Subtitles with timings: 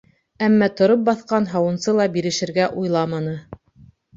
[0.45, 3.37] Әммә тороп баҫҡан һауынсы ла бирешергә уйламаны: